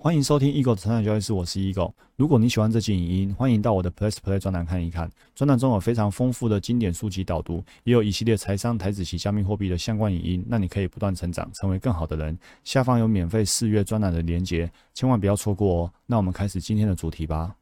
[0.00, 1.92] 欢迎收听 Eagle 的成长交易室，我是 Eagle。
[2.14, 5.10] 如果你喜欢这期影音，欢迎到我的 Plus Play 专栏看一看。
[5.34, 12.38] 专栏中有非常丰富的经典书籍导读，也有一系列财商、台子及加密货币的相关影音，让你可以不断成长，成为更好的人。
[12.62, 15.92] 下方有免费试阅专栏的连结，千万不要错过哦。
[16.06, 17.56] 那我们开始今天的主题吧。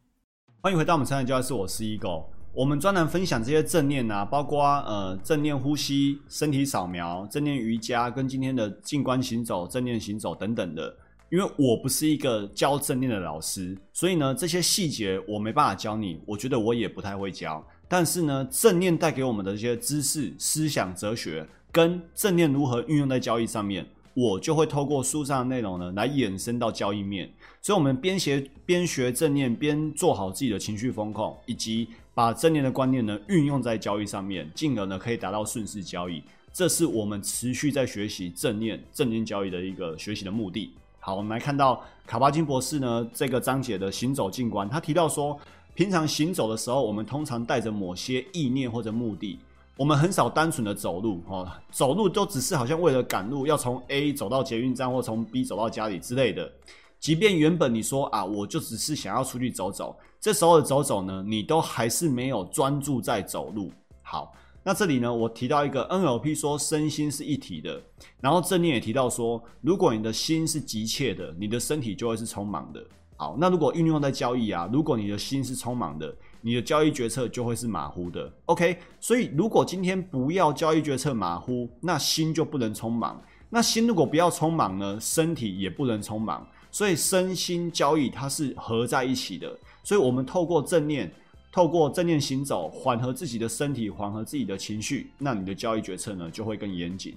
[0.61, 2.27] 欢迎回到我们成长交易室，我是 Eagle。
[2.53, 10.95] 我们专栏分享这些正念啊，包括呃正念呼吸、身体扫描、正念瑜伽，跟今天的静观行走、正念行走等等的。
[11.29, 16.21] 因为我不是一个教正念的老师，所以呢，这些细节我没办法教你。
[16.25, 17.64] 我觉得我也不太会教。
[17.89, 23.84] 但是呢，正念带给我们的这些知识、思想、哲学，跟正念如何运用在交易上面，
[24.14, 27.29] 我就会透过书上的内容呢，来衍生到交易面。
[27.61, 36.22] 所以，我们边学边学正念，边做好自己的情绪风控，以及把正念的观念呢运用在交易上面，进而呢可以达到顺势交易。
[36.53, 40.72] 这是我们持续在学习正念、正念交易的一个学习的目的。
[41.06, 45.39] 好，我们来看到卡巴金博士呢这个章节的行走静观，他提到说，
[45.73, 49.39] 平常行走的时候，我们通常带着某些意念或者目的，
[49.77, 56.51] 我们很少单纯的走路哦，走路都只是好像为了赶路，要从 A 走到捷运站或从 B 走到家里之类的。
[56.98, 63.70] 即便原本你说啊，我就只是想要出去走走，这时候的走走呢，你都还是没有专注在走路。
[64.03, 64.33] 好。
[64.69, 67.81] 那这里呢，我提到一个 NLP 说身心是一体的，
[68.20, 72.84] 然后正念也提到说，如果你的心是急切的，你的身体就会是匆忙的。
[73.17, 78.28] 好，那如果运用在交易啊，如果你的心是匆忙的，你的交易决策就会是马虎的。
[78.47, 83.23] OK，所以如果今天不要交易决策马虎，那心就不能匆忙。
[83.48, 86.45] 那心如果不要匆忙呢，身体也不能匆忙。
[86.73, 89.56] 所以身心交易它是合在一起的。
[89.84, 91.08] 所以我们透过正念。
[91.57, 97.17] 透过正念行走，缓和自己的身体，缓和自己的情绪，那你的交易决策呢就会更严谨。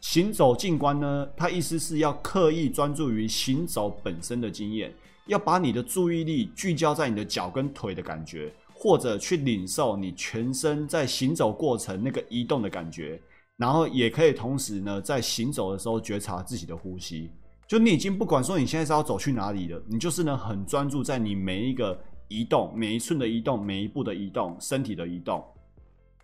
[0.00, 4.92] 行走静观呢，它意思是要刻意专注于行走本身的经验，
[5.28, 13.22] 要把你的注意力聚焦在你的脚跟腿的感觉，或者去领受你全身在行走过程那个移动的感觉，
[13.56, 17.30] 然后也可以同时呢，在行走的时候觉察自己的呼吸。
[17.68, 21.96] 就你已经不管说你现在是要走去哪里了，你就是呢很专注在你每一个。
[22.30, 25.44] 移动每一寸的移动，每一步的移动，身体的移动，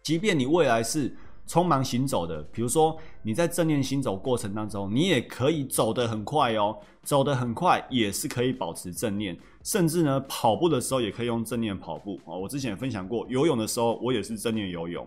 [0.04, 1.12] 即便你未来是
[1.48, 12.38] 匆忙行走的，比如说你在正念行走过程当中，你也可以走得很快哦，走得很快也是可以保持正念，甚至呢跑步的时候也可以用正念跑步哦。
[12.38, 15.04] 我之前也分享过，游泳的时候我也是正念游泳，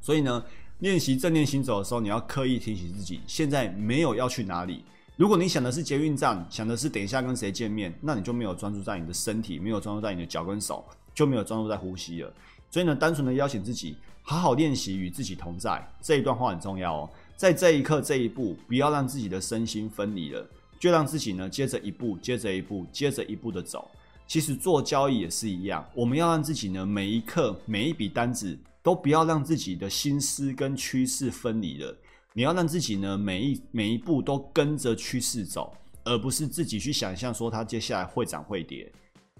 [0.00, 0.44] 所以呢
[0.80, 4.82] 练习正念行走的时候，你要刻意提醒自己，现在没有要去哪里。
[5.18, 12.32] 如果你想的是捷运站，想的是等一下跟谁见面，那你就没有专注在你的身体，没有专注在你的脚跟手，就没有专注在呼吸了。
[12.70, 17.10] 所以呢，单纯的邀请自己好好练习与自己同在，这一段话很重要哦。
[17.36, 20.48] 在这一刻这一步，不要让自己的身心分离了，
[20.78, 23.90] 就让自己呢接着一步，接着一步，接着一步的走。
[24.28, 31.92] 其实做交易也是一样，我们要让自己呢每一刻每一笔单子都不要让自己的心思跟趋势分离了。
[32.34, 35.74] 你要让自己呢，每一每一步都跟着趋势走，
[36.04, 38.90] 而不是自己去想象说它接下来会涨会跌。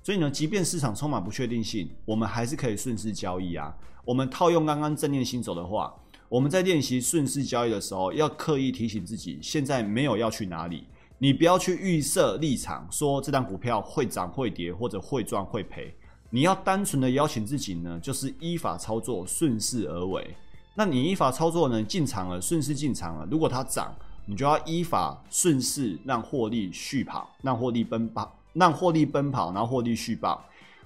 [0.02, 3.76] 所以呢，即便市场充满不确定性，我们还是可以顺势交易啊。
[4.04, 5.94] 我们套用刚刚正念行走的话，
[6.28, 10.84] 我们在练习顺势交易的时候，要刻意提醒自己，现在没有要去哪里。
[11.18, 15.94] 你不要去预设立场，说这张股票会涨会跌，或者会赚会赔。
[16.30, 20.34] 你要单纯的邀请自己呢，就是依法操作，顺势而为。
[20.78, 21.82] 那你依法操作呢？
[21.82, 23.26] 进场了，顺势进场了。
[23.28, 23.92] 如果它涨，
[24.26, 30.40] 你就要依法顺势让获利续跑，让获利奔跑，让获利奔跑，然后获利续报。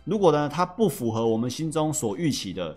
[0.05, 2.75] 如果呢，它不符合我们心中所预期的，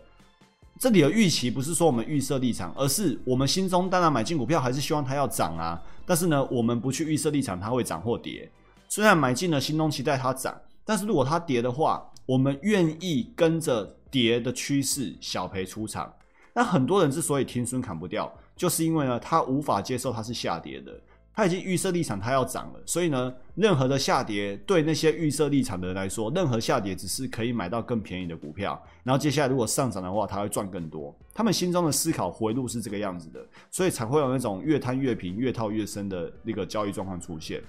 [0.78, 5.82] 这里的预期不是说我们预设立场，而是我们心中当然买进股票还是希望它要涨啊。
[6.06, 8.52] 但是呢，我们不去预设立场，它会涨或跌。
[8.90, 10.54] 虽然买进了，心中期待它涨，
[10.84, 16.12] 但是如果它跌的话，我们愿意跟着跌的趋势小赔出场。
[16.56, 20.98] 那很多人之所以停损砍不掉，就是因为呢，他无法接受它是下跌的，
[21.34, 31.14] 他已经预设立场，它要涨了，所以呢，任何的下跌对那些预设立场的人来说，任何下跌只是可以买到更便宜的股票，然后接下来如果上涨的话，他会赚更多。
[31.34, 37.62] 他们心中的思考回路是这个样子的，所以才会有那种越摊越平、越套越深的那个交易状况出现。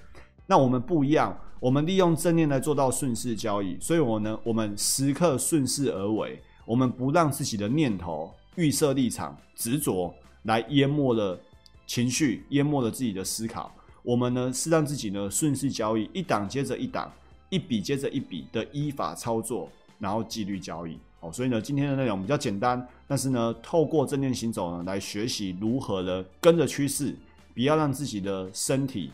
[0.45, 8.33] 那我们不一样，我们利用正念来做到顺势交易，所以我呢，我们时刻顺势而为，我们不让自己的念头。
[8.57, 10.13] 预设立场、执着
[10.43, 11.39] 来淹没了
[11.87, 13.73] 情绪，淹没了自己的思考。
[14.03, 17.11] 我们呢是让自己呢顺势交易，一档接着一档，
[17.49, 19.69] 一笔接着一笔的依法操作，
[19.99, 20.97] 然后纪律交易。
[21.19, 27.15] 哦，所以呢今天的内容比较简单，但是呢透过正念行走呢来学习如何的跟着趋势，
[27.53, 29.11] 不要让自己的身体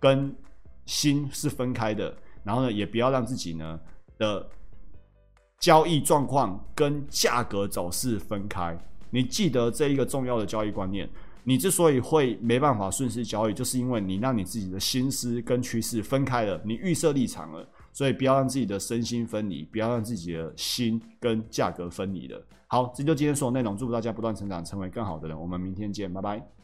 [0.00, 0.34] 跟
[0.86, 3.78] 心是分开的，然后呢，也不要让自己呢
[4.18, 4.46] 的
[5.60, 8.78] 交易状况跟价格走势分开。
[9.10, 11.08] 你记得这一个重要的交易观念。
[11.46, 22.42] 你之所以会没办法顺势交易，就是因为你让你自己的心思跟趋势分开了，你预设立场了，所以不要让自己的身心分离，不要让自己的心跟价格分离了。
[22.66, 25.38] 好，这就今天所有内容，祝福大家不断成长，成为更好的人。
[25.38, 26.63] 我们明天见，拜拜。